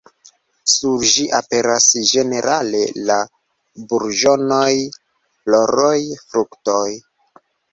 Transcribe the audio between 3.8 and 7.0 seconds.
burĝonoj, floroj, fruktoj.